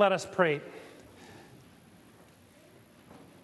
Let 0.00 0.12
us 0.12 0.24
pray. 0.24 0.62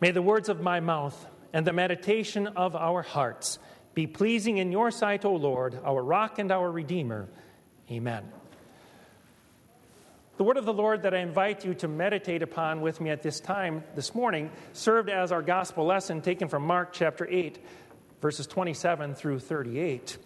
May 0.01 0.11
the 0.11 0.23
words 0.23 0.49
of 0.49 0.63
my 0.63 0.81
mouth 0.81 1.27
and 1.53 1.67
the 1.67 1.73
meditation 1.75 2.47
of 2.47 2.75
our 2.75 3.03
hearts 3.03 3.59
be 3.93 4.07
pleasing 4.07 4.57
in 4.57 4.73
your 4.73 4.91
sight, 4.91 5.27
O 5.27 5.35
Lord, 5.35 5.79
our 5.85 6.03
rock 6.03 6.39
and 6.39 6.51
our 6.51 6.71
redeemer. 6.71 7.29
Amen. 7.91 8.25
The 10.39 10.45
word 10.45 10.57
of 10.57 10.65
the 10.65 10.73
Lord 10.73 11.03
that 11.03 11.13
I 11.13 11.19
invite 11.19 11.67
you 11.67 11.75
to 11.75 11.89
meditate 11.89 12.41
upon 12.41 12.81
with 12.81 13.03
me 13.03 13.11
at 13.11 13.23
this 13.23 13.39
time 13.39 13.85
this 13.95 14.15
morning 14.15 14.51
served 14.73 15.11
as 15.11 15.33
our 15.33 15.43
gospel 15.43 15.85
lesson 15.85 16.23
taken 16.23 16.49
from 16.49 16.63
Mark 16.63 16.95
chapter 16.95 17.29
8, 17.29 17.59
verses 18.23 18.47
27 18.47 19.15
through 19.15 19.41
38. 19.41 20.17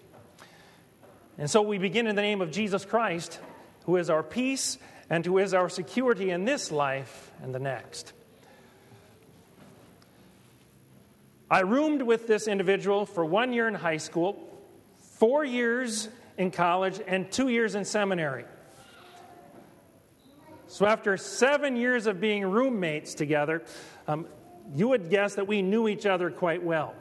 And 1.38 1.50
so 1.50 1.60
we 1.62 1.78
begin 1.78 2.06
in 2.06 2.14
the 2.14 2.22
name 2.22 2.40
of 2.40 2.52
Jesus 2.52 2.84
Christ, 2.84 3.40
who 3.84 3.96
is 3.96 4.08
our 4.08 4.22
peace 4.22 4.78
and 5.10 5.26
who 5.26 5.38
is 5.38 5.52
our 5.52 5.68
security 5.68 6.30
in 6.30 6.44
this 6.44 6.70
life 6.70 7.32
and 7.42 7.52
the 7.52 7.58
next. 7.58 8.12
I 11.50 11.60
roomed 11.60 12.02
with 12.02 12.28
this 12.28 12.46
individual 12.46 13.04
for 13.06 13.24
one 13.24 13.52
year 13.52 13.66
in 13.66 13.74
high 13.74 13.96
school, 13.96 14.38
four 15.18 15.44
years 15.44 16.08
in 16.38 16.52
college, 16.52 17.00
and 17.04 17.30
two 17.30 17.48
years 17.48 17.74
in 17.74 17.84
seminary. 17.84 18.44
So, 20.68 20.86
after 20.86 21.16
seven 21.16 21.74
years 21.74 22.06
of 22.06 22.20
being 22.20 22.46
roommates 22.46 23.14
together, 23.14 23.64
um, 24.06 24.26
you 24.76 24.86
would 24.86 25.10
guess 25.10 25.34
that 25.34 25.48
we 25.48 25.62
knew 25.62 25.88
each 25.88 26.06
other 26.06 26.30
quite 26.30 26.62
well. 26.62 26.94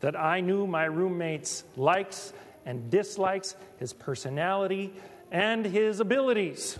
That 0.00 0.20
I 0.20 0.42
knew 0.42 0.66
my 0.66 0.84
roommate's 0.84 1.64
likes 1.78 2.34
and 2.66 2.90
dislikes, 2.90 3.56
his 3.78 3.94
personality, 3.94 4.92
and 5.34 5.66
his 5.66 5.98
abilities. 5.98 6.78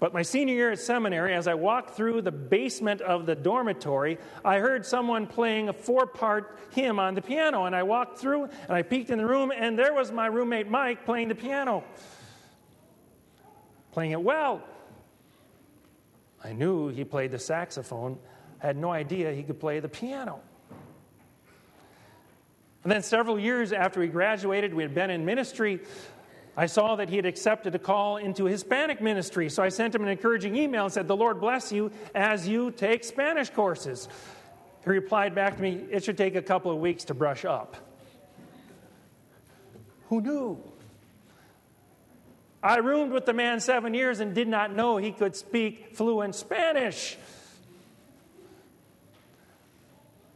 But 0.00 0.14
my 0.14 0.22
senior 0.22 0.54
year 0.54 0.70
at 0.72 0.78
seminary, 0.78 1.34
as 1.34 1.46
I 1.46 1.52
walked 1.52 1.94
through 1.94 2.22
the 2.22 2.32
basement 2.32 3.02
of 3.02 3.26
the 3.26 3.34
dormitory, 3.34 4.16
I 4.42 4.60
heard 4.60 4.86
someone 4.86 5.26
playing 5.26 5.68
a 5.68 5.74
four 5.74 6.06
part 6.06 6.58
hymn 6.70 6.98
on 6.98 7.14
the 7.14 7.20
piano. 7.20 7.66
And 7.66 7.76
I 7.76 7.82
walked 7.82 8.18
through 8.18 8.44
and 8.44 8.70
I 8.70 8.80
peeked 8.80 9.10
in 9.10 9.18
the 9.18 9.26
room, 9.26 9.52
and 9.54 9.78
there 9.78 9.92
was 9.92 10.10
my 10.10 10.26
roommate 10.26 10.70
Mike 10.70 11.04
playing 11.04 11.28
the 11.28 11.34
piano, 11.34 11.84
playing 13.92 14.12
it 14.12 14.22
well. 14.22 14.62
I 16.42 16.54
knew 16.54 16.88
he 16.88 17.04
played 17.04 17.30
the 17.30 17.38
saxophone, 17.38 18.18
I 18.62 18.68
had 18.68 18.76
no 18.78 18.90
idea 18.90 19.32
he 19.32 19.42
could 19.42 19.60
play 19.60 19.80
the 19.80 19.88
piano. 19.88 20.40
And 22.86 22.92
then 22.92 23.02
several 23.02 23.36
years 23.36 23.72
after 23.72 23.98
we 23.98 24.06
graduated, 24.06 24.72
we 24.72 24.84
had 24.84 24.94
been 24.94 25.10
in 25.10 25.24
ministry. 25.24 25.80
I 26.56 26.66
saw 26.66 26.94
that 26.94 27.08
he 27.08 27.16
had 27.16 27.26
accepted 27.26 27.74
a 27.74 27.80
call 27.80 28.16
into 28.16 28.44
Hispanic 28.44 29.00
ministry, 29.00 29.50
so 29.50 29.60
I 29.64 29.70
sent 29.70 29.92
him 29.92 30.02
an 30.02 30.08
encouraging 30.08 30.54
email 30.54 30.84
and 30.84 30.92
said, 30.94 31.08
The 31.08 31.16
Lord 31.16 31.40
bless 31.40 31.72
you 31.72 31.90
as 32.14 32.46
you 32.46 32.70
take 32.70 33.02
Spanish 33.02 33.50
courses. 33.50 34.08
He 34.84 34.90
replied 34.90 35.34
back 35.34 35.56
to 35.56 35.62
me, 35.62 35.80
It 35.90 36.04
should 36.04 36.16
take 36.16 36.36
a 36.36 36.42
couple 36.42 36.70
of 36.70 36.78
weeks 36.78 37.02
to 37.06 37.14
brush 37.14 37.44
up. 37.44 37.74
Who 40.08 40.20
knew? 40.20 40.62
I 42.62 42.76
roomed 42.76 43.10
with 43.10 43.26
the 43.26 43.32
man 43.32 43.58
seven 43.58 43.94
years 43.94 44.20
and 44.20 44.32
did 44.32 44.46
not 44.46 44.72
know 44.72 44.96
he 44.96 45.10
could 45.10 45.34
speak 45.34 45.96
fluent 45.96 46.36
Spanish. 46.36 47.18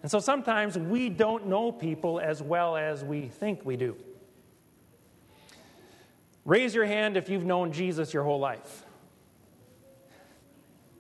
And 0.03 0.11
so 0.11 0.19
sometimes 0.19 0.79
we 0.79 1.09
don't 1.09 1.47
know 1.47 1.73
people 1.73 2.20
as 2.20 2.43
well 2.43 2.77
as 2.77 3.05
we 3.05 3.29
think 3.29 3.65
we 3.65 3.77
do. 3.77 3.97
Raise 6.45 6.75
your 6.75 6.87
hand 6.87 7.17
if 7.17 7.29
you've 7.29 7.45
known 7.45 7.73
Jesus 7.73 8.15
your 8.15 8.25
whole 8.25 8.41
life. 8.41 8.84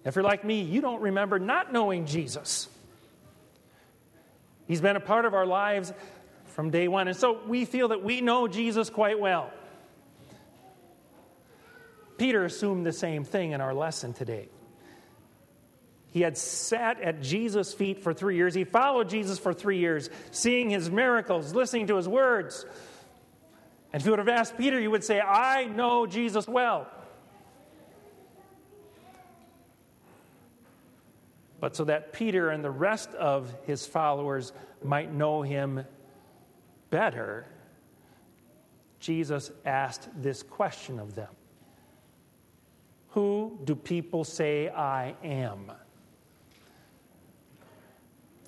If 0.04 0.14
you're 0.14 0.24
like 0.24 0.44
me, 0.44 0.62
you 0.62 0.80
don't 0.80 1.00
remember 1.00 1.38
not 1.38 1.72
knowing 1.72 2.06
Jesus. 2.06 2.68
He's 4.66 4.80
been 4.80 4.96
a 4.96 5.00
part 5.00 5.24
of 5.24 5.34
our 5.34 5.46
lives 5.46 5.92
from 6.48 6.70
day 6.70 6.88
one. 6.88 7.08
And 7.08 7.16
so 7.16 7.40
we 7.46 7.64
feel 7.64 7.88
that 7.88 8.02
we 8.02 8.20
know 8.20 8.48
Jesus 8.48 8.90
quite 8.90 9.18
well. 9.18 9.50
Peter 12.18 12.44
assumed 12.44 12.84
the 12.84 12.92
same 12.92 13.24
thing 13.24 13.52
in 13.52 13.60
our 13.60 13.72
lesson 13.72 14.12
today. 14.12 14.48
He 16.12 16.22
had 16.22 16.36
sat 16.36 17.00
at 17.00 17.22
Jesus' 17.22 17.72
feet 17.72 18.02
for 18.02 18.12
three 18.12 18.36
years. 18.36 18.54
He 18.54 18.64
followed 18.64 19.08
Jesus 19.08 19.38
for 19.38 19.54
three 19.54 19.78
years, 19.78 20.10
seeing 20.32 20.68
his 20.68 20.90
miracles, 20.90 21.54
listening 21.54 21.86
to 21.86 21.96
his 21.96 22.08
words. 22.08 22.64
And 23.92 24.00
if 24.00 24.06
you 24.06 24.12
would 24.12 24.18
have 24.18 24.28
asked 24.28 24.58
Peter, 24.58 24.78
you 24.78 24.90
would 24.90 25.04
say, 25.04 25.20
I 25.20 25.64
know 25.66 26.06
Jesus 26.06 26.48
well. 26.48 26.88
But 31.60 31.76
so 31.76 31.84
that 31.84 32.12
Peter 32.12 32.50
and 32.50 32.64
the 32.64 32.70
rest 32.70 33.12
of 33.14 33.52
his 33.66 33.86
followers 33.86 34.52
might 34.82 35.12
know 35.12 35.42
him 35.42 35.84
better, 36.88 37.44
Jesus 38.98 39.50
asked 39.64 40.08
this 40.22 40.42
question 40.42 40.98
of 40.98 41.14
them 41.14 41.28
Who 43.10 43.58
do 43.64 43.74
people 43.74 44.24
say 44.24 44.68
I 44.68 45.14
am? 45.22 45.70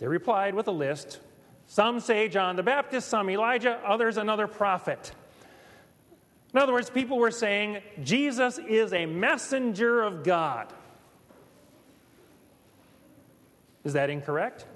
They 0.02 0.08
replied 0.08 0.56
with 0.56 0.66
a 0.66 0.72
list. 0.72 1.20
Some 1.68 2.00
say 2.00 2.26
John 2.26 2.56
the 2.56 2.62
Baptist, 2.64 3.08
some 3.08 3.30
Elijah, 3.30 3.78
others 3.86 4.16
another 4.16 4.48
prophet. 4.48 5.12
In 6.52 6.58
other 6.58 6.72
words, 6.72 6.90
people 6.90 7.18
were 7.18 7.30
saying 7.30 7.82
Jesus 8.02 8.58
is 8.58 8.92
a 8.92 9.06
messenger 9.06 10.02
of 10.02 10.24
God. 10.24 10.72
Is 13.84 13.92
that 13.92 14.10
incorrect? 14.10 14.66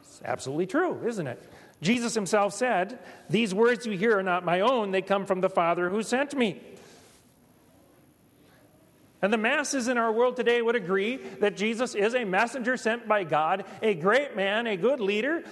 It's 0.00 0.22
absolutely 0.24 0.66
true, 0.66 1.06
isn't 1.06 1.26
it? 1.26 1.52
Jesus 1.82 2.14
himself 2.14 2.54
said, 2.54 2.98
These 3.28 3.52
words 3.52 3.84
you 3.84 3.92
hear 3.92 4.20
are 4.20 4.22
not 4.22 4.42
my 4.42 4.60
own, 4.60 4.90
they 4.90 5.02
come 5.02 5.26
from 5.26 5.42
the 5.42 5.50
Father 5.50 5.90
who 5.90 6.02
sent 6.02 6.34
me. 6.34 6.62
And 9.22 9.32
the 9.32 9.38
masses 9.38 9.86
in 9.86 9.98
our 9.98 10.10
world 10.10 10.34
today 10.34 10.60
would 10.60 10.74
agree 10.74 11.16
that 11.16 11.56
Jesus 11.56 11.94
is 11.94 12.14
a 12.16 12.24
messenger 12.24 12.76
sent 12.76 13.06
by 13.06 13.22
God, 13.22 13.64
a 13.80 13.94
great 13.94 14.34
man, 14.34 14.66
a 14.66 14.76
good 14.76 14.98
leader, 14.98 15.44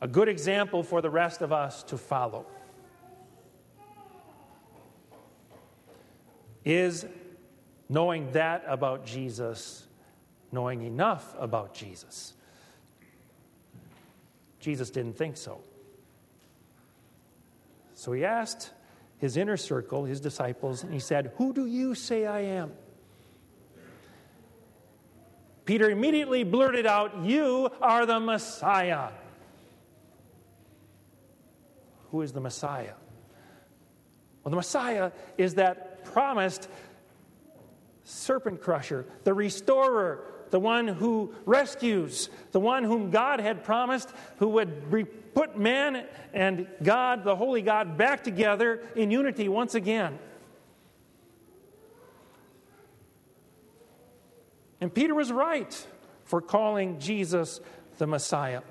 a 0.00 0.08
good 0.08 0.28
example 0.28 0.82
for 0.82 1.00
the 1.00 1.08
rest 1.08 1.40
of 1.40 1.52
us 1.52 1.84
to 1.84 1.96
follow. 1.96 2.46
Is 6.64 7.06
knowing 7.88 8.32
that 8.32 8.64
about 8.66 9.06
Jesus, 9.06 9.86
knowing 10.50 10.82
enough 10.82 11.34
about 11.38 11.74
Jesus? 11.74 12.34
Jesus 14.58 14.90
didn't 14.90 15.16
think 15.16 15.36
so. 15.36 15.60
So 17.94 18.12
he 18.12 18.24
asked 18.24 18.70
his 19.18 19.36
inner 19.36 19.56
circle, 19.56 20.04
his 20.04 20.20
disciples, 20.20 20.82
and 20.82 20.92
he 20.92 21.00
said, 21.00 21.32
Who 21.36 21.52
do 21.52 21.66
you 21.66 21.94
say 21.94 22.26
I 22.26 22.40
am? 22.40 22.72
Peter 25.64 25.90
immediately 25.90 26.44
blurted 26.44 26.86
out, 26.86 27.24
You 27.24 27.70
are 27.82 28.06
the 28.06 28.20
Messiah. 28.20 29.10
Who 32.10 32.22
is 32.22 32.32
the 32.32 32.40
Messiah? 32.40 32.94
Well, 34.42 34.50
the 34.50 34.56
Messiah 34.56 35.10
is 35.36 35.56
that 35.56 36.04
promised 36.06 36.68
serpent 38.04 38.62
crusher, 38.62 39.04
the 39.24 39.34
restorer, 39.34 40.24
the 40.50 40.60
one 40.60 40.88
who 40.88 41.34
rescues, 41.44 42.30
the 42.52 42.60
one 42.60 42.84
whom 42.84 43.10
God 43.10 43.40
had 43.40 43.64
promised, 43.64 44.10
who 44.38 44.48
would 44.48 45.08
put 45.34 45.58
man 45.58 46.04
and 46.32 46.66
God, 46.82 47.24
the 47.24 47.36
holy 47.36 47.62
God, 47.62 47.96
back 47.96 48.24
together 48.24 48.80
in 48.96 49.10
unity 49.10 49.48
once 49.48 49.74
again. 49.74 50.18
And 54.80 54.92
Peter 54.92 55.14
was 55.14 55.32
right 55.32 55.86
for 56.24 56.40
calling 56.40 57.00
Jesus 57.00 57.60
the 57.98 58.06
Messiah. 58.06 58.62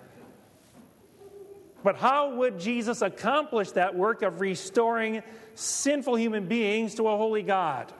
But 1.83 1.97
how 1.97 2.35
would 2.35 2.59
Jesus 2.59 3.01
accomplish 3.01 3.71
that 3.71 3.95
work 3.95 4.21
of 4.21 4.41
restoring 4.41 5.23
sinful 5.55 6.15
human 6.15 6.47
beings 6.47 6.95
to 6.95 7.07
a 7.07 7.17
holy 7.17 7.43
God? 7.43 7.91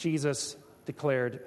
Jesus 0.00 0.56
declared, 0.86 1.40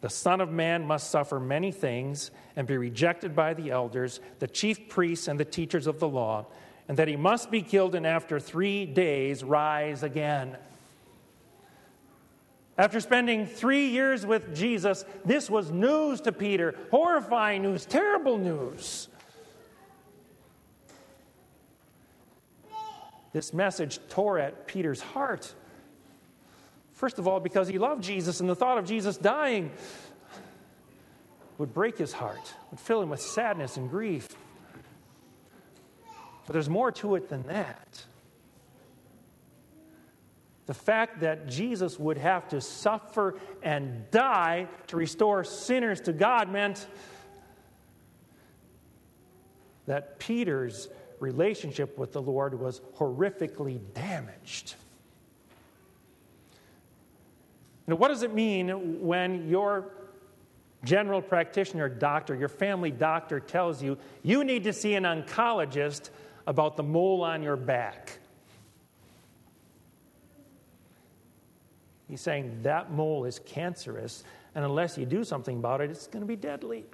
The 0.00 0.08
Son 0.08 0.40
of 0.40 0.50
Man 0.50 0.86
must 0.86 1.10
suffer 1.10 1.40
many 1.40 1.72
things 1.72 2.30
and 2.54 2.66
be 2.66 2.76
rejected 2.76 3.34
by 3.34 3.52
the 3.54 3.72
elders, 3.72 4.20
the 4.38 4.46
chief 4.46 4.88
priests, 4.88 5.26
and 5.26 5.38
the 5.38 5.44
teachers 5.44 5.88
of 5.88 5.98
the 5.98 6.08
law, 6.08 6.46
and 6.88 6.96
that 6.98 7.08
he 7.08 7.16
must 7.16 7.50
be 7.50 7.62
killed 7.62 7.96
and 7.96 8.06
after 8.06 8.38
three 8.38 8.86
days 8.86 9.42
rise 9.42 10.02
again. 10.04 10.56
After 12.78 13.00
spending 13.00 13.46
three 13.46 13.88
years 13.88 14.24
with 14.24 14.54
Jesus, 14.54 15.04
this 15.24 15.50
was 15.50 15.70
news 15.70 16.20
to 16.22 16.32
Peter 16.32 16.76
horrifying 16.90 17.62
news, 17.62 17.86
terrible 17.86 18.38
news. 18.38 19.08
This 23.32 23.52
message 23.52 23.98
tore 24.10 24.38
at 24.38 24.68
Peter's 24.68 25.00
heart. 25.00 25.52
First 27.04 27.18
of 27.18 27.28
all, 27.28 27.38
because 27.38 27.68
he 27.68 27.76
loved 27.76 28.02
Jesus, 28.02 28.40
and 28.40 28.48
the 28.48 28.56
thought 28.56 28.78
of 28.78 28.86
Jesus 28.86 29.18
dying 29.18 29.70
would 31.58 31.74
break 31.74 31.98
his 31.98 32.14
heart, 32.14 32.54
would 32.70 32.80
fill 32.80 33.02
him 33.02 33.10
with 33.10 33.20
sadness 33.20 33.76
and 33.76 33.90
grief. 33.90 34.26
But 36.46 36.54
there's 36.54 36.70
more 36.70 36.90
to 36.92 37.14
it 37.16 37.28
than 37.28 37.42
that. 37.42 38.04
The 40.64 40.72
fact 40.72 41.20
that 41.20 41.46
Jesus 41.46 41.98
would 41.98 42.16
have 42.16 42.48
to 42.48 42.62
suffer 42.62 43.38
and 43.62 44.10
die 44.10 44.66
to 44.86 44.96
restore 44.96 45.44
sinners 45.44 46.00
to 46.00 46.12
God 46.14 46.50
meant 46.50 46.86
that 49.84 50.18
Peter's 50.18 50.88
relationship 51.20 51.98
with 51.98 52.14
the 52.14 52.22
Lord 52.22 52.58
was 52.58 52.80
horrifically 52.96 53.78
damaged. 53.92 54.76
Now, 57.86 57.96
what 57.96 58.08
does 58.08 58.22
it 58.22 58.32
mean 58.32 59.00
when 59.00 59.48
your 59.48 59.90
general 60.84 61.20
practitioner 61.22 61.88
doctor, 61.88 62.34
your 62.34 62.48
family 62.48 62.90
doctor, 62.90 63.40
tells 63.40 63.82
you 63.82 63.98
you 64.22 64.44
need 64.44 64.64
to 64.64 64.72
see 64.72 64.94
an 64.94 65.04
oncologist 65.04 66.10
about 66.46 66.76
the 66.76 66.82
mole 66.82 67.22
on 67.22 67.42
your 67.42 67.56
back? 67.56 68.18
He's 72.08 72.20
saying 72.20 72.60
that 72.62 72.92
mole 72.92 73.24
is 73.24 73.38
cancerous, 73.38 74.24
and 74.54 74.64
unless 74.64 74.96
you 74.96 75.06
do 75.06 75.24
something 75.24 75.56
about 75.56 75.80
it, 75.80 75.90
it's 75.90 76.06
going 76.06 76.22
to 76.22 76.26
be 76.26 76.36
deadly. 76.36 76.84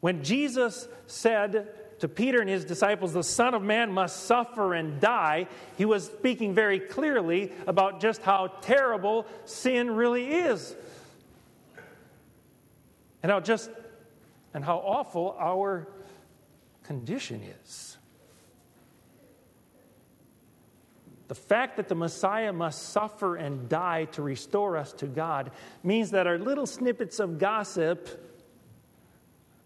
When 0.00 0.22
Jesus 0.22 0.86
said 1.06 1.68
to 2.00 2.08
Peter 2.08 2.40
and 2.40 2.48
his 2.48 2.64
disciples, 2.64 3.12
the 3.12 3.22
Son 3.22 3.54
of 3.54 3.62
Man 3.62 3.90
must 3.92 4.24
suffer 4.24 4.74
and 4.74 5.00
die, 5.00 5.48
he 5.76 5.84
was 5.84 6.06
speaking 6.06 6.54
very 6.54 6.78
clearly 6.78 7.52
about 7.66 8.00
just 8.00 8.22
how 8.22 8.48
terrible 8.62 9.26
sin 9.44 9.90
really 9.90 10.28
is. 10.32 10.74
And 13.22 13.32
how 13.32 13.40
just 13.40 13.70
and 14.54 14.64
how 14.64 14.78
awful 14.78 15.36
our 15.38 15.86
condition 16.84 17.42
is. 17.62 17.96
The 21.28 21.34
fact 21.34 21.76
that 21.76 21.88
the 21.88 21.94
Messiah 21.94 22.52
must 22.54 22.88
suffer 22.88 23.36
and 23.36 23.68
die 23.68 24.06
to 24.12 24.22
restore 24.22 24.78
us 24.78 24.92
to 24.94 25.06
God 25.06 25.50
means 25.82 26.10
that 26.12 26.26
our 26.26 26.38
little 26.38 26.66
snippets 26.66 27.20
of 27.20 27.38
gossip 27.38 28.24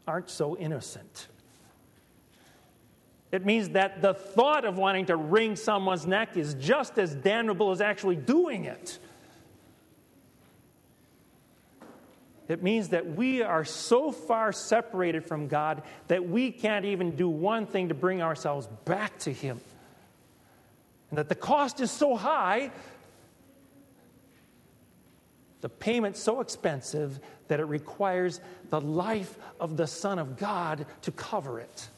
aren't 0.08 0.28
so 0.28 0.56
innocent. 0.56 1.28
It 3.32 3.46
means 3.46 3.70
that 3.70 4.02
the 4.02 4.12
thought 4.12 4.66
of 4.66 4.76
wanting 4.76 5.06
to 5.06 5.16
wring 5.16 5.56
someone's 5.56 6.06
neck 6.06 6.36
is 6.36 6.52
just 6.54 6.98
as 6.98 7.14
damnable 7.14 7.70
as 7.70 7.80
actually 7.80 8.16
doing 8.16 8.66
it. 8.66 8.98
It 12.48 12.62
means 12.62 12.90
that 12.90 13.06
we 13.16 13.42
are 13.42 13.64
so 13.64 14.12
far 14.12 14.52
separated 14.52 15.24
from 15.24 15.48
God 15.48 15.82
that 16.08 16.28
we 16.28 16.50
can't 16.50 16.84
even 16.84 17.12
do 17.12 17.26
one 17.28 17.64
thing 17.64 17.88
to 17.88 17.94
bring 17.94 18.20
ourselves 18.20 18.66
back 18.84 19.18
to 19.20 19.32
Him 19.32 19.58
and 21.08 21.18
that 21.18 21.30
the 21.30 21.34
cost 21.34 21.80
is 21.80 21.90
so 21.90 22.16
high, 22.16 22.70
the 25.62 25.68
payment 25.70 26.16
so 26.16 26.40
expensive 26.40 27.18
that 27.48 27.60
it 27.60 27.64
requires 27.64 28.40
the 28.68 28.80
life 28.80 29.36
of 29.60 29.76
the 29.76 29.86
Son 29.86 30.18
of 30.18 30.38
God 30.38 30.84
to 31.02 31.10
cover 31.10 31.60
it. 31.60 31.88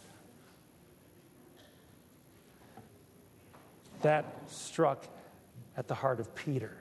That 4.05 4.27
struck 4.49 5.03
at 5.79 5.89
the 5.89 5.95
heart 5.95 6.21
of 6.21 6.35
Peter. 6.35 6.77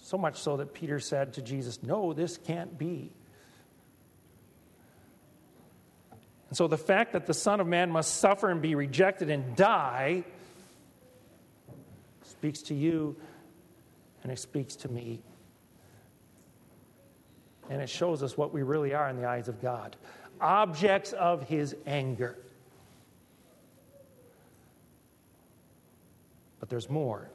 So 0.00 0.16
much 0.16 0.38
so 0.38 0.56
that 0.58 0.72
Peter 0.72 1.00
said 1.00 1.34
to 1.34 1.42
Jesus, 1.42 1.82
No, 1.82 2.12
this 2.12 2.36
can't 2.36 2.78
be. 2.78 3.10
And 6.48 6.56
so 6.56 6.68
the 6.68 6.78
fact 6.78 7.12
that 7.12 7.26
the 7.26 7.34
Son 7.34 7.58
of 7.58 7.66
Man 7.66 7.90
must 7.90 8.18
suffer 8.18 8.50
and 8.50 8.62
be 8.62 8.76
rejected 8.76 9.30
and 9.30 9.56
die 9.56 10.22
speaks 12.22 12.62
to 12.62 12.74
you 12.74 13.16
and 14.22 14.30
it 14.30 14.38
speaks 14.38 14.76
to 14.76 14.88
me. 14.88 15.20
And 17.68 17.82
it 17.82 17.88
shows 17.88 18.22
us 18.22 18.36
what 18.36 18.52
we 18.52 18.62
really 18.62 18.94
are 18.94 19.08
in 19.10 19.16
the 19.16 19.28
eyes 19.28 19.48
of 19.48 19.60
God 19.60 19.96
objects 20.40 21.12
of 21.12 21.48
his 21.48 21.74
anger. 21.84 22.36
There's 26.70 26.88
more. 26.88 27.28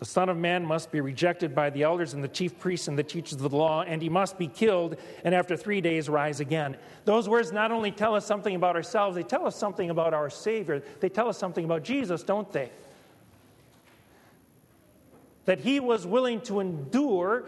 The 0.00 0.06
Son 0.06 0.30
of 0.30 0.38
Man 0.38 0.64
must 0.64 0.90
be 0.90 1.02
rejected 1.02 1.54
by 1.54 1.68
the 1.68 1.82
elders 1.82 2.14
and 2.14 2.24
the 2.24 2.28
chief 2.28 2.58
priests 2.58 2.88
and 2.88 2.98
the 2.98 3.02
teachers 3.02 3.34
of 3.34 3.50
the 3.50 3.56
law, 3.56 3.82
and 3.82 4.00
he 4.00 4.08
must 4.08 4.38
be 4.38 4.48
killed, 4.48 4.96
and 5.24 5.34
after 5.34 5.58
three 5.58 5.82
days 5.82 6.08
rise 6.08 6.40
again. 6.40 6.78
Those 7.04 7.28
words 7.28 7.52
not 7.52 7.70
only 7.70 7.90
tell 7.90 8.14
us 8.14 8.24
something 8.24 8.56
about 8.56 8.76
ourselves, 8.76 9.14
they 9.14 9.22
tell 9.22 9.46
us 9.46 9.54
something 9.54 9.90
about 9.90 10.14
our 10.14 10.30
Savior. 10.30 10.82
They 11.00 11.10
tell 11.10 11.28
us 11.28 11.36
something 11.36 11.66
about 11.66 11.84
Jesus, 11.84 12.22
don't 12.22 12.50
they? 12.50 12.70
That 15.44 15.60
he 15.60 15.80
was 15.80 16.06
willing 16.06 16.40
to 16.42 16.60
endure 16.60 17.44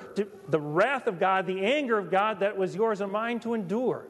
the 0.47 0.61
wrath 0.61 1.07
of 1.07 1.19
God, 1.19 1.47
the 1.47 1.65
anger 1.65 1.99
of 1.99 2.11
God 2.11 2.41
that 2.41 2.59
was 2.59 2.75
yours 2.75 3.01
and 3.01 3.11
mine 3.11 3.41
to 3.41 3.55
endure. 3.55 4.05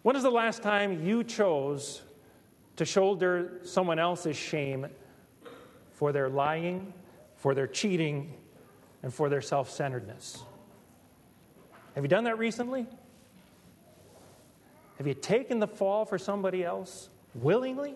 When 0.00 0.16
is 0.16 0.22
the 0.22 0.30
last 0.30 0.62
time 0.62 1.04
you 1.04 1.24
chose 1.24 2.00
to 2.76 2.84
shoulder 2.84 3.60
someone 3.64 3.98
else's 3.98 4.36
shame 4.36 4.86
for 5.94 6.12
their 6.12 6.28
lying, 6.28 6.92
for 7.36 7.54
their 7.54 7.66
cheating, 7.66 8.32
and 9.02 9.12
for 9.12 9.28
their 9.28 9.42
self 9.42 9.70
centeredness. 9.70 10.42
Have 11.94 12.04
you 12.04 12.08
done 12.08 12.24
that 12.24 12.38
recently? 12.38 12.86
Have 14.98 15.06
you 15.06 15.14
taken 15.14 15.58
the 15.58 15.66
fall 15.66 16.04
for 16.04 16.18
somebody 16.18 16.64
else 16.64 17.08
willingly? 17.34 17.94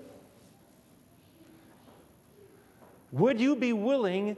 Would 3.13 3.41
you 3.41 3.57
be 3.57 3.73
willing 3.73 4.37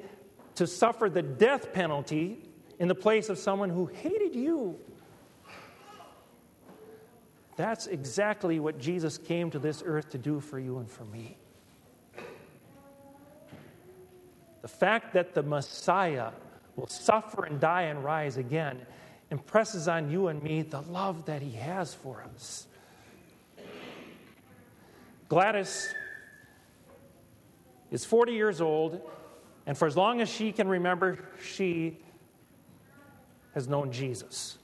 to 0.55 0.67
suffer 0.67 1.11
the 1.11 1.23
death 1.23 1.73
penalty 1.73 2.39
in 2.79 2.89
the 2.89 2.95
place 2.95 3.29
of 3.29 3.39
someone 3.39 3.71
who 3.71 3.87
hated 3.87 4.35
you? 4.35 4.77
That's 7.61 7.89
exactly 7.89 8.59
what 8.59 8.81
Jesus 8.81 9.19
came 9.19 9.51
to 9.51 9.59
this 9.59 9.83
earth 9.85 10.09
to 10.13 10.19
do 10.19 10.41
for 10.41 10.59
you 10.59 10.79
and 10.79 10.91
for 10.91 11.05
me. 11.05 11.37
The 14.63 14.69
fact 14.69 15.13
that 15.13 15.35
the 15.35 15.43
Messiah 15.43 16.31
will 16.75 16.87
suffer 16.87 17.45
and 17.45 17.61
die 17.61 17.83
and 17.83 18.03
rise 18.03 18.39
again 18.39 18.81
impresses 19.31 19.89
on 19.89 20.11
you 20.11 20.29
and 20.29 20.43
me 20.43 20.63
the 20.63 20.81
love 20.81 21.27
that 21.27 21.43
he 21.43 21.51
has 21.51 21.93
for 21.93 22.25
us. 22.35 22.67
Gladys 25.29 25.93
is 27.91 28.07
40 28.07 28.33
years 28.33 28.63
old, 28.63 29.03
and 29.67 29.77
for 29.77 29.87
as 29.87 29.99
long 29.99 30.23
as 30.23 30.31
she 30.31 30.51
can 30.51 30.67
remember, 30.67 31.19
she 31.45 31.99
has 33.53 33.69
known 33.69 33.93
Jesus. 33.93 34.57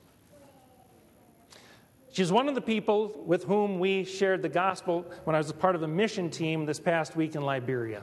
She's 2.16 2.32
one 2.32 2.48
of 2.48 2.54
the 2.54 2.62
people 2.62 3.12
with 3.26 3.44
whom 3.44 3.78
we 3.78 4.04
shared 4.04 4.40
the 4.40 4.48
gospel 4.48 5.04
when 5.24 5.36
I 5.36 5.38
was 5.38 5.50
a 5.50 5.52
part 5.52 5.74
of 5.74 5.82
the 5.82 5.86
mission 5.86 6.30
team 6.30 6.64
this 6.64 6.80
past 6.80 7.14
week 7.14 7.34
in 7.34 7.42
Liberia. 7.42 8.00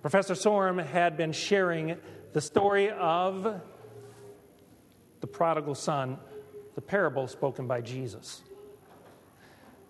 Professor 0.00 0.32
Sorum 0.32 0.82
had 0.82 1.18
been 1.18 1.32
sharing 1.32 1.98
the 2.32 2.40
story 2.40 2.88
of 2.88 3.60
the 5.20 5.26
prodigal 5.26 5.74
son, 5.74 6.16
the 6.74 6.80
parable 6.80 7.28
spoken 7.28 7.66
by 7.66 7.82
Jesus. 7.82 8.40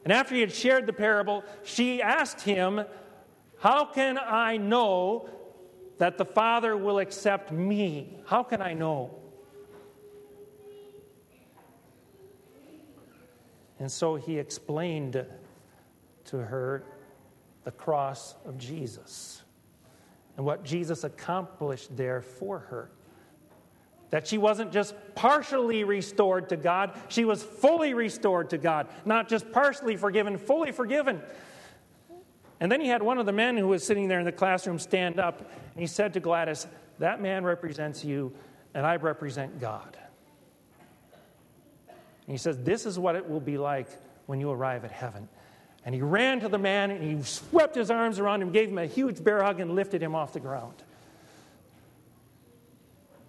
And 0.02 0.12
after 0.12 0.34
he 0.34 0.40
had 0.40 0.52
shared 0.52 0.86
the 0.86 0.92
parable, 0.92 1.44
she 1.62 2.02
asked 2.02 2.40
him, 2.40 2.84
How 3.60 3.84
can 3.84 4.18
I 4.18 4.56
know 4.56 5.28
that 5.98 6.18
the 6.18 6.24
Father 6.24 6.76
will 6.76 6.98
accept 6.98 7.52
me? 7.52 8.18
How 8.26 8.42
can 8.42 8.60
I 8.60 8.74
know? 8.74 9.14
And 13.80 13.90
so 13.90 14.14
he 14.14 14.38
explained 14.38 15.24
to 16.26 16.36
her 16.36 16.84
the 17.64 17.70
cross 17.70 18.34
of 18.44 18.58
Jesus 18.58 19.42
and 20.36 20.44
what 20.46 20.64
Jesus 20.64 21.02
accomplished 21.02 21.96
there 21.96 22.20
for 22.20 22.60
her. 22.60 22.90
That 24.10 24.26
she 24.26 24.38
wasn't 24.38 24.72
just 24.72 24.94
partially 25.14 25.84
restored 25.84 26.50
to 26.50 26.56
God, 26.56 26.98
she 27.08 27.24
was 27.24 27.42
fully 27.42 27.94
restored 27.94 28.50
to 28.50 28.58
God. 28.58 28.86
Not 29.04 29.28
just 29.28 29.50
partially 29.50 29.96
forgiven, 29.96 30.36
fully 30.36 30.72
forgiven. 30.72 31.22
And 32.60 32.70
then 32.70 32.82
he 32.82 32.88
had 32.88 33.02
one 33.02 33.18
of 33.18 33.24
the 33.24 33.32
men 33.32 33.56
who 33.56 33.68
was 33.68 33.86
sitting 33.86 34.08
there 34.08 34.18
in 34.18 34.26
the 34.26 34.32
classroom 34.32 34.78
stand 34.78 35.18
up, 35.18 35.38
and 35.38 35.80
he 35.80 35.86
said 35.86 36.12
to 36.14 36.20
Gladys, 36.20 36.66
That 36.98 37.22
man 37.22 37.44
represents 37.44 38.04
you, 38.04 38.34
and 38.74 38.84
I 38.84 38.96
represent 38.96 39.58
God. 39.60 39.96
And 42.30 42.38
he 42.38 42.40
says, 42.40 42.58
This 42.58 42.86
is 42.86 42.96
what 42.96 43.16
it 43.16 43.28
will 43.28 43.40
be 43.40 43.58
like 43.58 43.88
when 44.26 44.38
you 44.38 44.52
arrive 44.52 44.84
at 44.84 44.92
heaven. 44.92 45.28
And 45.84 45.92
he 45.92 46.00
ran 46.00 46.38
to 46.38 46.48
the 46.48 46.58
man 46.58 46.92
and 46.92 47.02
he 47.02 47.24
swept 47.24 47.74
his 47.74 47.90
arms 47.90 48.20
around 48.20 48.40
him, 48.40 48.52
gave 48.52 48.68
him 48.68 48.78
a 48.78 48.86
huge 48.86 49.24
bear 49.24 49.42
hug, 49.42 49.58
and 49.58 49.74
lifted 49.74 50.00
him 50.00 50.14
off 50.14 50.32
the 50.32 50.38
ground. 50.38 50.76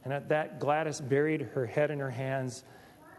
And 0.03 0.13
at 0.13 0.29
that, 0.29 0.59
Gladys 0.59 1.01
buried 1.01 1.41
her 1.41 1.65
head 1.65 1.89
in 1.89 1.97
her 1.97 2.11
hands 2.11 2.61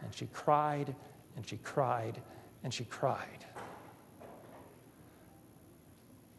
and 0.05 0.15
she 0.15 0.27
cried 0.27 0.95
and 1.35 1.45
she 1.45 1.57
cried 1.57 2.17
and 2.63 2.73
she 2.73 2.85
cried. 2.85 3.45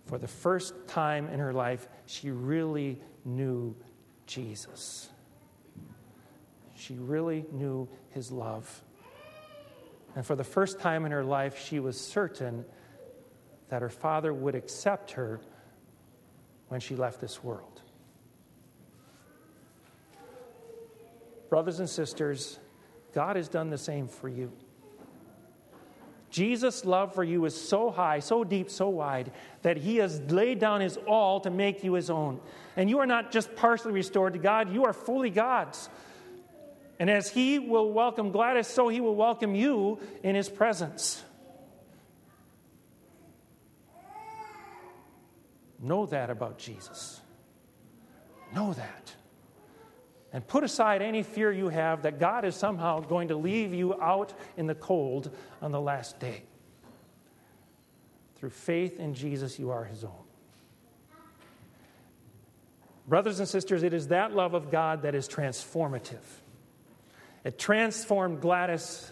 For 0.06 0.18
the 0.18 0.30
first 0.30 0.74
time 0.88 1.28
in 1.28 1.40
her 1.40 1.52
life, 1.52 1.90
she 2.06 2.32
really 2.32 2.98
knew 3.26 3.76
Jesus. 4.26 5.10
She 6.78 6.94
really 6.94 7.44
knew 7.52 7.90
his 8.12 8.32
love. 8.32 8.82
And 10.16 10.26
for 10.26 10.36
the 10.36 10.44
first 10.44 10.80
time 10.80 11.06
in 11.06 11.12
her 11.12 11.24
life, 11.24 11.60
she 11.60 11.80
was 11.80 12.00
certain 12.00 12.66
that 13.70 13.82
her 13.82 13.90
father 13.90 14.34
would 14.34 14.56
accept 14.56 15.12
her 15.12 15.40
when 16.68 16.80
she 16.80 16.96
left 16.96 17.20
this 17.20 17.44
world. 17.44 17.82
Brothers 21.50 21.80
and 21.80 21.90
sisters, 21.90 22.60
God 23.14 23.36
has 23.36 23.48
done 23.48 23.70
the 23.70 23.78
same 23.78 24.08
for 24.08 24.28
you. 24.28 24.52
Jesus' 26.32 26.84
love 26.84 27.14
for 27.14 27.24
you 27.24 27.46
is 27.46 27.60
so 27.60 27.92
high, 27.92 28.20
so 28.20 28.44
deep, 28.44 28.72
so 28.72 28.90
wide 28.90 29.32
that 29.62 29.78
he 29.78 29.98
has 29.98 30.20
laid 30.32 30.58
down 30.60 30.82
his 30.82 30.98
all 30.98 31.40
to 31.42 31.52
make 31.52 31.84
you 31.84 31.94
his 31.94 32.10
own. 32.10 32.40
And 32.76 32.90
you 32.90 33.00
are 33.00 33.06
not 33.06 33.32
just 33.32 33.56
partially 33.56 33.92
restored 33.92 34.34
to 34.34 34.40
God, 34.40 34.74
you 34.74 34.86
are 34.86 34.94
fully 34.94 35.30
God's. 35.30 35.90
And 37.04 37.10
as 37.10 37.30
he 37.30 37.60
will 37.60 37.92
welcome 37.92 38.32
Gladys, 38.32 38.68
so 38.68 38.88
he 38.88 39.02
will 39.02 39.18
welcome 39.18 39.56
you 39.56 40.00
in 40.24 40.36
his 40.36 40.48
presence. 40.48 41.22
Know 45.82 46.06
that 46.06 46.30
about 46.30 46.58
Jesus. 46.58 47.20
Know 48.56 48.72
that. 48.72 49.12
And 50.32 50.48
put 50.48 50.64
aside 50.64 51.02
any 51.02 51.24
fear 51.24 51.52
you 51.52 51.68
have 51.68 52.04
that 52.04 52.22
God 52.22 52.46
is 52.46 52.56
somehow 52.56 53.02
going 53.02 53.28
to 53.28 53.36
leave 53.36 53.74
you 53.74 54.02
out 54.02 54.32
in 54.56 54.68
the 54.68 54.74
cold 54.74 55.30
on 55.62 55.74
the 55.74 55.82
last 55.82 56.22
day. 56.22 56.44
Through 58.38 58.52
faith 58.52 58.98
in 59.02 59.14
Jesus, 59.14 59.60
you 59.60 59.72
are 59.72 59.84
his 59.84 60.06
own. 60.06 60.24
Brothers 63.10 63.40
and 63.40 63.50
sisters, 63.50 63.84
it 63.84 63.94
is 63.94 64.08
that 64.08 64.34
love 64.34 64.54
of 64.54 64.72
God 64.72 65.02
that 65.02 65.16
is 65.16 65.28
transformative. 65.28 66.24
It 67.44 67.60
transformed 67.60 68.42
Gladys, 68.42 69.12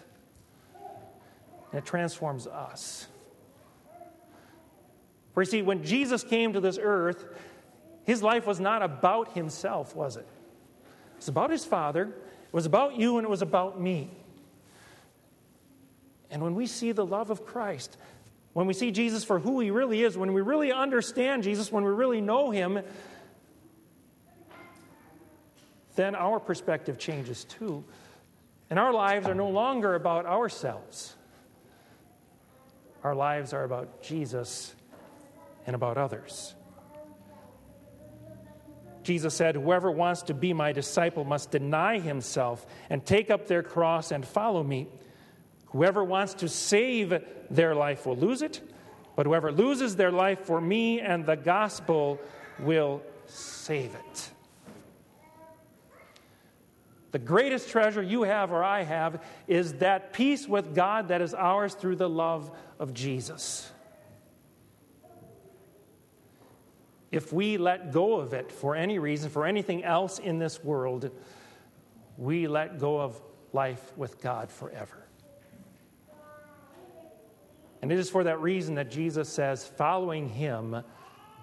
and 1.70 1.78
it 1.78 1.84
transforms 1.84 2.46
us. 2.46 3.06
For 5.34 5.42
you 5.42 5.46
see, 5.46 5.62
when 5.62 5.84
Jesus 5.84 6.22
came 6.22 6.52
to 6.52 6.60
this 6.60 6.78
earth, 6.80 7.24
his 8.04 8.22
life 8.22 8.46
was 8.46 8.60
not 8.60 8.82
about 8.82 9.32
himself, 9.32 9.94
was 9.94 10.16
it? 10.16 10.26
was 11.22 11.28
about 11.28 11.50
his 11.50 11.64
Father, 11.64 12.04
it 12.04 12.54
was 12.54 12.66
about 12.66 12.96
you, 12.96 13.18
and 13.18 13.24
it 13.24 13.30
was 13.30 13.42
about 13.42 13.80
me. 13.80 14.10
And 16.30 16.42
when 16.42 16.54
we 16.54 16.66
see 16.66 16.90
the 16.92 17.06
love 17.06 17.30
of 17.30 17.46
Christ, 17.46 17.96
when 18.54 18.66
we 18.66 18.74
see 18.74 18.90
Jesus 18.90 19.22
for 19.22 19.38
who 19.38 19.60
he 19.60 19.70
really 19.70 20.02
is, 20.02 20.18
when 20.18 20.32
we 20.32 20.40
really 20.40 20.72
understand 20.72 21.44
Jesus, 21.44 21.70
when 21.70 21.84
we 21.84 21.90
really 21.90 22.20
know 22.20 22.50
him, 22.50 22.80
then 25.94 26.14
our 26.16 26.40
perspective 26.40 26.98
changes 26.98 27.44
too. 27.44 27.84
And 28.72 28.78
our 28.78 28.94
lives 28.94 29.26
are 29.26 29.34
no 29.34 29.50
longer 29.50 29.96
about 29.96 30.24
ourselves. 30.24 31.14
Our 33.04 33.14
lives 33.14 33.52
are 33.52 33.64
about 33.64 34.02
Jesus 34.02 34.74
and 35.66 35.76
about 35.76 35.98
others. 35.98 36.54
Jesus 39.02 39.34
said, 39.34 39.56
Whoever 39.56 39.90
wants 39.90 40.22
to 40.22 40.32
be 40.32 40.54
my 40.54 40.72
disciple 40.72 41.22
must 41.22 41.50
deny 41.50 41.98
himself 41.98 42.64
and 42.88 43.04
take 43.04 43.30
up 43.30 43.46
their 43.46 43.62
cross 43.62 44.10
and 44.10 44.24
follow 44.24 44.62
me. 44.62 44.88
Whoever 45.66 46.02
wants 46.02 46.32
to 46.32 46.48
save 46.48 47.22
their 47.50 47.74
life 47.74 48.06
will 48.06 48.16
lose 48.16 48.40
it, 48.40 48.62
but 49.16 49.26
whoever 49.26 49.52
loses 49.52 49.96
their 49.96 50.10
life 50.10 50.46
for 50.46 50.62
me 50.62 50.98
and 50.98 51.26
the 51.26 51.36
gospel 51.36 52.18
will 52.58 53.02
save 53.26 53.94
it. 53.94 54.30
The 57.12 57.18
greatest 57.18 57.68
treasure 57.68 58.02
you 58.02 58.22
have 58.22 58.52
or 58.52 58.64
I 58.64 58.82
have 58.82 59.22
is 59.46 59.74
that 59.74 60.12
peace 60.12 60.48
with 60.48 60.74
God 60.74 61.08
that 61.08 61.20
is 61.20 61.34
ours 61.34 61.74
through 61.74 61.96
the 61.96 62.08
love 62.08 62.50
of 62.78 62.92
Jesus. 62.94 63.70
if 67.12 67.30
we 67.30 67.58
let 67.58 67.92
go 67.92 68.14
of 68.14 68.32
it 68.32 68.50
for 68.50 68.74
any 68.74 68.98
reason, 68.98 69.30
for 69.30 69.46
anything 69.46 69.84
else 69.84 70.18
in 70.18 70.38
this 70.38 70.64
world, 70.64 71.10
we 72.16 72.48
let 72.48 72.80
go 72.80 72.98
of 72.98 73.20
life 73.52 73.92
with 73.96 74.20
God 74.22 74.50
forever. 74.50 74.96
And 77.82 77.92
it 77.92 77.98
is 77.98 78.08
for 78.08 78.24
that 78.24 78.40
reason 78.40 78.76
that 78.76 78.90
Jesus 78.90 79.28
says 79.28 79.66
following 79.66 80.28
him 80.30 80.82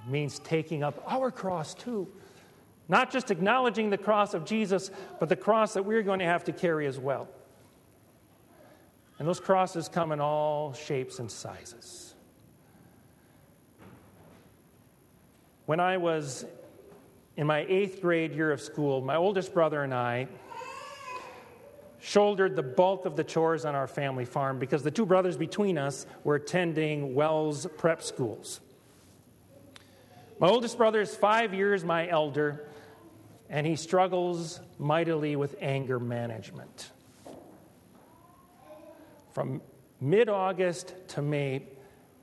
means 0.07 0.39
taking 0.39 0.81
up 0.81 1.03
our 1.07 1.29
cross 1.29 1.75
too. 1.75 2.07
Not 2.89 3.11
just 3.11 3.29
acknowledging 3.29 3.91
the 3.91 3.97
cross 3.97 4.33
of 4.33 4.45
Jesus, 4.45 4.89
but 5.19 5.29
the 5.29 5.35
cross 5.35 5.75
that 5.75 5.85
we're 5.85 6.01
going 6.01 6.19
to 6.19 6.25
have 6.25 6.43
to 6.45 6.51
carry 6.51 6.87
as 6.87 6.97
well. 6.97 7.27
And 9.19 9.27
those 9.27 9.39
crosses 9.39 9.87
come 9.87 10.11
in 10.11 10.19
all 10.19 10.73
shapes 10.73 11.19
and 11.19 11.29
sizes. 11.29 12.15
When 15.67 15.79
I 15.79 15.97
was 15.97 16.45
in 17.37 17.45
my 17.45 17.59
eighth 17.69 18.01
grade 18.01 18.33
year 18.33 18.51
of 18.51 18.59
school, 18.59 19.01
my 19.01 19.15
oldest 19.15 19.53
brother 19.53 19.83
and 19.83 19.93
I 19.93 20.27
shouldered 21.99 22.55
the 22.55 22.63
bulk 22.63 23.05
of 23.05 23.15
the 23.15 23.23
chores 23.23 23.65
on 23.65 23.75
our 23.75 23.87
family 23.87 24.25
farm 24.25 24.57
because 24.57 24.81
the 24.81 24.89
two 24.89 25.05
brothers 25.05 25.37
between 25.37 25.77
us 25.77 26.07
were 26.23 26.35
attending 26.35 27.13
WELS 27.13 27.67
prep 27.77 28.01
schools. 28.01 28.61
My 30.39 30.47
oldest 30.47 30.77
brother 30.77 31.01
is 31.01 31.13
five 31.13 31.53
years 31.53 31.83
my 31.83 32.07
elder, 32.07 32.65
and 33.49 33.65
he 33.65 33.75
struggles 33.75 34.59
mightily 34.77 35.35
with 35.35 35.55
anger 35.59 35.99
management. 35.99 36.91
From 39.33 39.61
mid 39.99 40.29
August 40.29 40.93
to 41.09 41.21
May, 41.21 41.63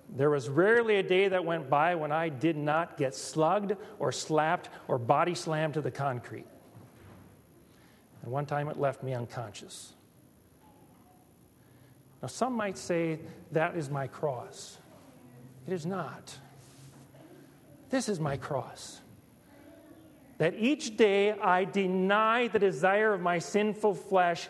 there 0.09 0.31
was 0.31 0.49
rarely 0.49 0.97
a 0.97 1.03
day 1.03 1.29
that 1.29 1.45
went 1.45 1.69
by 1.69 1.95
when 1.97 2.13
I 2.13 2.29
did 2.29 2.57
not 2.57 2.97
get 2.97 3.15
slugged 3.15 3.75
or 3.99 4.13
slapped 4.13 4.69
or 4.87 4.99
body 4.99 5.35
slammed 5.35 5.75
to 5.75 5.81
the 5.81 5.91
concrete. 5.91 6.47
And 8.23 8.31
one 8.31 8.47
time 8.47 8.69
it 8.69 8.79
left 8.79 9.03
me 9.03 9.15
unconscious. 9.15 9.93
Now, 12.23 12.29
some 12.29 12.55
might 12.55 12.79
say 12.79 13.19
that 13.53 13.77
is 13.77 13.91
my 13.91 14.07
cross. 14.07 14.79
It 15.67 15.73
is 15.73 15.85
not. 15.85 16.37
This 17.91 18.09
is 18.09 18.21
my 18.21 18.37
cross. 18.37 19.01
That 20.39 20.55
each 20.59 20.97
day 20.97 21.33
I 21.33 21.65
deny 21.65 22.49
the 22.49 22.59
desire 22.59 23.15
of 23.15 23.21
my 23.21 23.39
sinful 23.39 23.95
flesh, 23.95 24.49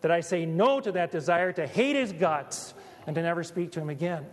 that 0.00 0.10
I 0.10 0.20
say 0.20 0.44
no 0.46 0.80
to 0.80 0.92
that 0.92 1.10
desire 1.10 1.52
to 1.52 1.66
hate 1.66 1.96
his 1.96 2.12
guts 2.12 2.74
and 3.06 3.14
to 3.14 3.22
never 3.22 3.44
speak 3.44 3.72
to 3.72 3.80
him 3.80 3.90
again. 3.90 4.26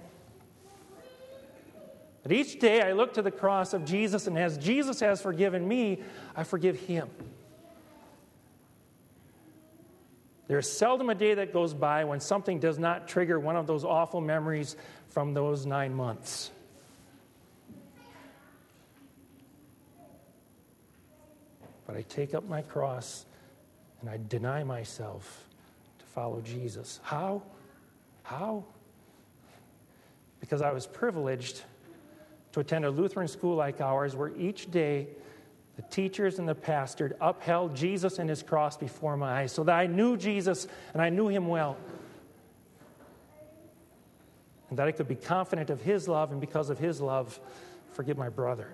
But 2.23 2.31
each 2.31 2.59
day 2.59 2.81
I 2.81 2.93
look 2.93 3.13
to 3.13 3.21
the 3.21 3.29
cross 3.29 3.73
of 3.73 3.85
Jesus, 3.85 4.25
and 4.25 4.37
as 4.37 4.57
Jesus 4.57 4.99
has 4.99 5.21
forgiven 5.21 5.67
me, 5.67 6.01
I 6.35 6.43
forgive 6.43 6.79
him. 6.79 7.07
There's 10.47 10.71
seldom 10.71 11.09
a 11.09 11.15
day 11.15 11.35
that 11.35 11.53
goes 11.53 11.73
by 11.73 12.03
when 12.03 12.19
something 12.19 12.59
does 12.59 12.77
not 12.77 13.07
trigger 13.07 13.39
one 13.39 13.55
of 13.55 13.67
those 13.67 13.83
awful 13.83 14.21
memories 14.21 14.75
from 15.09 15.33
those 15.33 15.65
nine 15.65 15.93
months. 15.93 16.51
But 21.87 21.97
I 21.97 22.01
take 22.03 22.33
up 22.33 22.47
my 22.47 22.61
cross 22.61 23.25
and 24.01 24.09
I 24.09 24.19
deny 24.29 24.63
myself 24.63 25.45
to 25.99 26.05
follow 26.05 26.41
Jesus. 26.41 26.99
How? 27.03 27.41
How? 28.23 28.63
Because 30.39 30.61
I 30.61 30.71
was 30.71 30.87
privileged 30.87 31.61
to 32.53 32.59
attend 32.59 32.85
a 32.85 32.89
Lutheran 32.89 33.27
school 33.27 33.55
like 33.55 33.81
ours, 33.81 34.15
where 34.15 34.31
each 34.37 34.71
day 34.71 35.07
the 35.75 35.81
teachers 35.83 36.39
and 36.39 36.47
the 36.47 36.55
pastor 36.55 37.15
upheld 37.19 37.75
Jesus 37.75 38.17
and 38.17 38.29
his 38.29 38.41
cross 38.41 38.77
before 38.77 39.17
my 39.17 39.41
eyes 39.41 39.51
so 39.51 39.63
that 39.63 39.75
I 39.75 39.87
knew 39.87 40.15
Jesus 40.15 40.67
and 40.93 41.01
I 41.01 41.09
knew 41.09 41.27
him 41.27 41.47
well. 41.47 41.77
And 44.69 44.79
that 44.79 44.87
I 44.87 44.91
could 44.91 45.07
be 45.07 45.15
confident 45.15 45.69
of 45.69 45.81
his 45.81 46.07
love 46.07 46.31
and 46.31 46.39
because 46.39 46.69
of 46.69 46.79
his 46.79 47.01
love, 47.01 47.39
forgive 47.93 48.17
my 48.17 48.29
brother. 48.29 48.69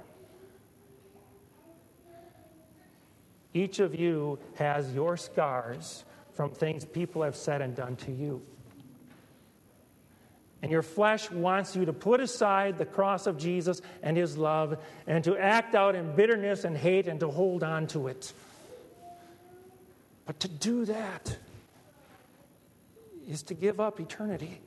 Each 3.54 3.80
of 3.80 3.94
you 3.96 4.40
has 4.56 4.94
your 4.94 5.18
scars 5.18 6.04
from 6.34 6.52
things 6.52 6.86
people 6.86 7.24
have 7.24 7.36
said 7.36 7.62
and 7.62 7.76
done 7.76 7.96
to 7.98 8.12
you. 8.12 8.42
And 10.62 10.72
your 10.72 10.84
flesh 10.84 11.30
wants 11.32 11.76
you 11.76 11.86
to 11.86 11.94
put 11.94 12.20
aside 12.20 12.78
the 12.78 12.86
cross 12.86 13.26
of 13.26 13.38
Jesus 13.38 13.82
and 14.04 14.16
his 14.16 14.38
love 14.38 14.78
and 15.08 15.24
to 15.24 15.36
act 15.38 15.74
out 15.74 15.96
in 15.96 16.16
bitterness 16.16 16.64
and 16.64 16.78
hate 16.78 17.08
and 17.08 17.20
to 17.20 17.30
hold 17.30 17.64
on 17.64 17.88
to 17.88 18.08
it. 18.08 18.32
But 20.26 20.40
to 20.42 20.48
do 20.48 20.86
that 20.86 21.36
is 23.28 23.42
to 23.44 23.54
give 23.54 23.80
up 23.80 24.00
eternity, 24.00 24.60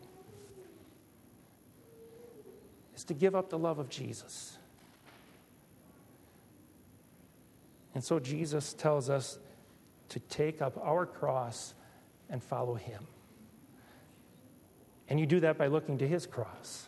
is 2.96 3.04
to 3.04 3.14
give 3.14 3.36
up 3.36 3.50
the 3.50 3.58
love 3.58 3.78
of 3.78 3.88
Jesus. 3.88 4.58
And 7.94 8.02
so 8.02 8.18
Jesus 8.18 8.72
tells 8.72 9.08
us 9.08 9.38
to 10.10 10.20
take 10.20 10.60
up 10.60 10.78
our 10.82 11.06
cross 11.06 11.74
and 12.28 12.42
follow 12.42 12.74
him. 12.74 13.06
And 15.08 15.20
you 15.20 15.26
do 15.26 15.40
that 15.40 15.58
by 15.58 15.68
looking 15.68 15.98
to 15.98 16.08
his 16.08 16.26
cross. 16.26 16.86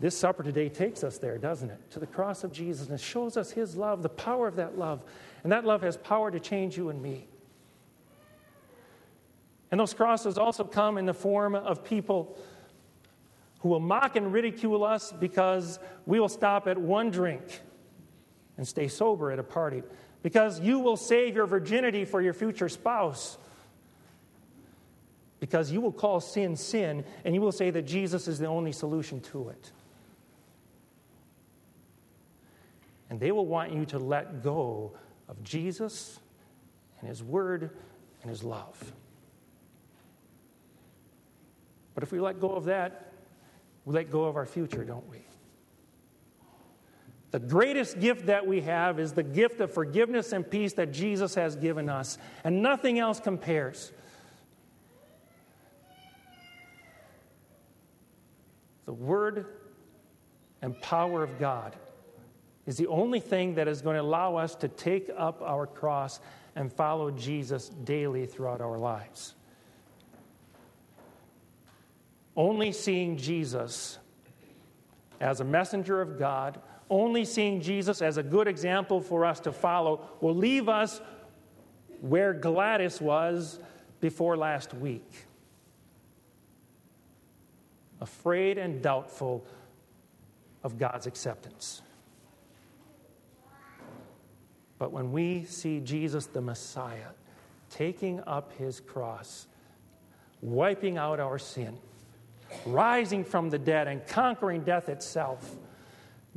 This 0.00 0.16
supper 0.16 0.42
today 0.42 0.68
takes 0.68 1.02
us 1.02 1.18
there, 1.18 1.38
doesn't 1.38 1.70
it? 1.70 1.90
To 1.92 1.98
the 1.98 2.06
cross 2.06 2.44
of 2.44 2.52
Jesus, 2.52 2.86
and 2.86 2.98
it 2.98 3.02
shows 3.02 3.36
us 3.36 3.50
his 3.50 3.74
love, 3.74 4.02
the 4.02 4.08
power 4.08 4.46
of 4.46 4.56
that 4.56 4.78
love. 4.78 5.02
And 5.42 5.52
that 5.52 5.64
love 5.64 5.82
has 5.82 5.96
power 5.96 6.30
to 6.30 6.38
change 6.38 6.76
you 6.76 6.90
and 6.90 7.02
me. 7.02 7.26
And 9.70 9.80
those 9.80 9.94
crosses 9.94 10.38
also 10.38 10.64
come 10.64 10.98
in 10.98 11.06
the 11.06 11.14
form 11.14 11.54
of 11.54 11.84
people 11.84 12.38
who 13.60 13.68
will 13.68 13.80
mock 13.80 14.16
and 14.16 14.32
ridicule 14.32 14.84
us 14.84 15.12
because 15.12 15.78
we 16.06 16.20
will 16.20 16.28
stop 16.28 16.68
at 16.68 16.78
one 16.78 17.10
drink 17.10 17.42
and 18.58 18.68
stay 18.68 18.88
sober 18.88 19.32
at 19.32 19.38
a 19.38 19.42
party. 19.42 19.82
Because 20.22 20.60
you 20.60 20.80
will 20.80 20.98
save 20.98 21.34
your 21.34 21.46
virginity 21.46 22.04
for 22.04 22.20
your 22.20 22.34
future 22.34 22.68
spouse 22.68 23.38
because 25.40 25.70
you 25.70 25.80
will 25.80 25.92
call 25.92 26.20
sin 26.20 26.56
sin 26.56 27.04
and 27.24 27.34
you 27.34 27.40
will 27.40 27.52
say 27.52 27.70
that 27.70 27.82
Jesus 27.82 28.28
is 28.28 28.38
the 28.38 28.46
only 28.46 28.72
solution 28.72 29.20
to 29.20 29.48
it. 29.48 29.70
And 33.08 33.18
they 33.18 33.32
will 33.32 33.46
want 33.46 33.72
you 33.72 33.86
to 33.86 33.98
let 33.98 34.42
go 34.42 34.92
of 35.28 35.42
Jesus 35.42 36.18
and 37.00 37.08
His 37.08 37.22
Word 37.22 37.70
and 38.22 38.30
His 38.30 38.42
love. 38.42 38.92
But 41.94 42.02
if 42.02 42.12
we 42.12 42.20
let 42.20 42.40
go 42.40 42.50
of 42.50 42.64
that, 42.66 43.12
we 43.84 43.94
let 43.94 44.10
go 44.10 44.24
of 44.24 44.36
our 44.36 44.46
future, 44.46 44.84
don't 44.84 45.08
we? 45.08 45.18
The 47.30 47.38
greatest 47.38 48.00
gift 48.00 48.26
that 48.26 48.46
we 48.46 48.62
have 48.62 48.98
is 48.98 49.12
the 49.12 49.22
gift 49.22 49.60
of 49.60 49.72
forgiveness 49.72 50.32
and 50.32 50.48
peace 50.48 50.72
that 50.74 50.92
Jesus 50.92 51.34
has 51.34 51.56
given 51.56 51.88
us, 51.88 52.16
and 52.42 52.62
nothing 52.62 52.98
else 52.98 53.20
compares. 53.20 53.92
The 58.86 58.94
Word 58.94 59.44
and 60.62 60.80
power 60.80 61.22
of 61.22 61.38
God 61.38 61.76
is 62.66 62.78
the 62.78 62.86
only 62.86 63.20
thing 63.20 63.56
that 63.56 63.68
is 63.68 63.82
going 63.82 63.96
to 63.96 64.02
allow 64.02 64.36
us 64.36 64.54
to 64.56 64.68
take 64.68 65.10
up 65.14 65.42
our 65.42 65.66
cross 65.66 66.20
and 66.56 66.72
follow 66.72 67.10
Jesus 67.10 67.68
daily 67.68 68.24
throughout 68.26 68.60
our 68.60 68.78
lives. 68.78 69.34
Only 72.34 72.72
seeing 72.72 73.16
Jesus 73.16 73.98
as 75.20 75.40
a 75.40 75.44
messenger 75.44 76.00
of 76.00 76.18
God, 76.18 76.58
only 76.90 77.24
seeing 77.24 77.60
Jesus 77.60 78.00
as 78.02 78.16
a 78.16 78.22
good 78.22 78.48
example 78.48 79.00
for 79.00 79.24
us 79.24 79.40
to 79.40 79.52
follow, 79.52 80.00
will 80.20 80.34
leave 80.34 80.68
us 80.68 81.00
where 82.00 82.32
Gladys 82.32 83.00
was 83.00 83.58
before 84.00 84.36
last 84.36 84.72
week 84.74 85.26
afraid 88.00 88.58
and 88.58 88.82
doubtful 88.82 89.44
of 90.62 90.78
God's 90.78 91.06
acceptance. 91.06 91.82
But 94.78 94.92
when 94.92 95.12
we 95.12 95.44
see 95.44 95.80
Jesus 95.80 96.26
the 96.26 96.40
Messiah 96.40 97.10
taking 97.70 98.20
up 98.26 98.52
his 98.56 98.80
cross, 98.80 99.46
wiping 100.40 100.96
out 100.96 101.20
our 101.20 101.38
sin, 101.38 101.76
rising 102.64 103.24
from 103.24 103.50
the 103.50 103.58
dead, 103.58 103.88
and 103.88 104.06
conquering 104.06 104.62
death 104.62 104.88
itself, 104.88 105.56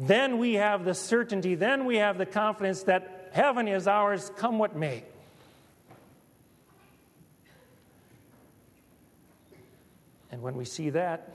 then 0.02 0.40
we 0.40 0.56
have 0.56 0.84
the 0.84 0.96
certainty, 0.96 1.54
then 1.54 1.86
we 1.86 1.98
have 1.98 2.18
the 2.18 2.26
confidence 2.26 2.84
that 2.84 3.30
heaven 3.34 3.68
is 3.68 3.88
ours, 3.88 4.32
come 4.36 4.58
what 4.58 4.76
may. 4.76 5.04
And 10.32 10.42
when 10.42 10.56
we 10.56 10.66
see 10.66 10.90
that, 10.90 11.30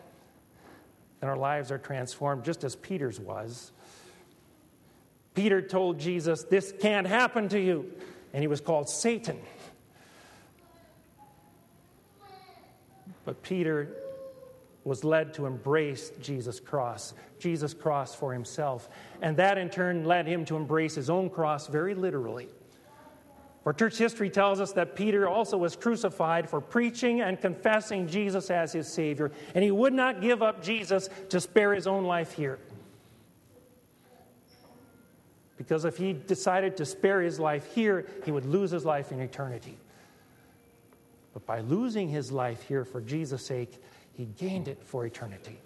then 1.21 1.31
our 1.31 1.37
lives 1.37 1.71
are 1.71 1.79
transformed 1.79 2.45
just 2.45 2.65
as 2.65 2.75
Peter's 2.75 3.21
was. 3.21 3.71
Peter 5.35 5.63
told 5.63 6.01
Jesus, 6.01 6.43
This 6.43 6.73
can't 6.81 7.07
happen 7.07 7.49
to 7.51 7.61
you. 7.61 7.93
And 8.33 8.43
he 8.43 8.49
was 8.49 8.61
called 8.61 8.89
Satan. 8.89 9.39
But 13.25 13.45
Peter 13.45 13.91
was 14.87 15.03
led 15.03 15.35
to 15.35 15.47
embrace 15.47 16.13
Jesus' 16.23 16.61
cross, 16.61 17.13
Jesus' 17.41 17.75
cross 17.75 18.15
for 18.15 18.33
himself. 18.33 18.89
And 19.21 19.37
that 19.37 19.59
in 19.59 19.69
turn 19.69 20.05
led 20.05 20.29
him 20.29 20.45
to 20.45 20.55
embrace 20.55 20.95
his 20.95 21.11
own 21.11 21.29
cross 21.29 21.67
very 21.67 21.95
literally. 21.95 22.47
For 23.65 23.73
church 23.73 23.99
history 23.99 24.31
tells 24.31 24.61
us 24.61 24.73
that 24.75 24.95
Peter 24.95 25.29
also 25.29 25.59
was 25.59 25.75
crucified 25.75 26.49
for 26.49 26.61
preaching 26.61 27.21
and 27.21 27.41
confessing 27.41 28.07
Jesus 28.07 28.49
as 28.49 28.73
his 28.73 28.87
Savior, 28.87 29.33
and 29.57 29.65
he 29.65 29.73
would 29.73 29.93
not 29.93 30.21
give 30.21 30.41
up 30.41 30.63
Jesus 30.63 31.11
to 31.31 31.41
spare 31.41 31.75
his 31.75 31.89
own 31.89 32.05
life 32.05 32.35
here. 32.35 32.61
Because 35.59 35.85
if 35.85 35.97
he 35.97 36.13
decided 36.13 36.77
to 36.77 36.87
spare 36.87 37.23
his 37.23 37.41
life 37.41 37.75
here, 37.75 38.07
he 38.25 38.31
would 38.31 38.47
lose 38.47 38.71
his 38.71 38.85
life 38.85 39.11
in 39.11 39.19
eternity. 39.19 39.77
But 41.35 41.45
by 41.45 41.59
losing 41.59 42.09
his 42.09 42.31
life 42.31 42.63
here 42.63 42.85
for 42.85 43.01
Jesus' 43.01 43.45
sake, 43.45 43.83
he 44.17 44.25
gained 44.25 44.69
it 44.69 44.83
for 44.83 45.05
eternity. 45.07 45.59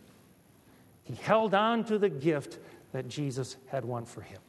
He 1.05 1.15
held 1.15 1.55
on 1.55 1.85
to 1.85 1.99
the 1.99 2.09
gift 2.09 2.59
that 2.93 3.09
Jesus 3.09 3.57
had 3.71 3.85
won 3.85 4.05
for 4.05 4.21
him. 4.21 4.41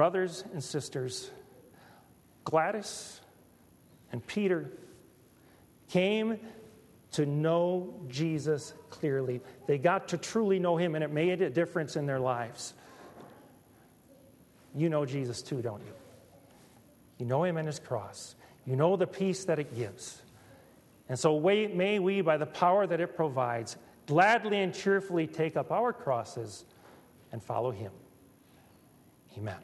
brothers 0.00 0.44
and 0.54 0.64
sisters, 0.64 1.30
Gladys 2.44 3.20
and 4.12 4.26
Peter 4.26 4.70
came 5.90 6.38
to 7.12 7.26
know 7.26 7.92
Jesus 8.08 8.72
clearly. 8.88 9.42
They 9.66 9.76
got 9.76 10.08
to 10.08 10.16
truly 10.16 10.58
know 10.58 10.78
him, 10.78 10.94
and 10.94 11.04
it 11.04 11.10
made 11.10 11.42
a 11.42 11.50
difference 11.50 11.96
in 11.96 12.06
their 12.06 12.18
lives. 12.18 12.72
You 14.74 14.88
know 14.88 15.04
Jesus 15.04 15.42
too, 15.42 15.60
don't 15.60 15.82
you? 15.82 15.92
You 17.18 17.26
know 17.26 17.44
him 17.44 17.58
and 17.58 17.66
his 17.66 17.78
cross. 17.78 18.36
You 18.66 18.76
know 18.76 18.96
the 18.96 19.06
peace 19.06 19.44
that 19.44 19.58
it 19.58 19.76
gives. 19.76 20.22
And 21.10 21.18
so 21.18 21.40
may 21.40 21.98
we, 21.98 22.20
by 22.20 22.36
the 22.36 22.46
power 22.46 22.86
that 22.86 23.00
it 23.00 23.16
provides, 23.16 23.76
gladly 24.06 24.60
and 24.60 24.72
cheerfully 24.72 25.26
take 25.26 25.56
up 25.56 25.72
our 25.72 25.92
crosses 25.92 26.64
and 27.32 27.42
follow 27.42 27.72
him. 27.72 27.90
Amen. 29.36 29.56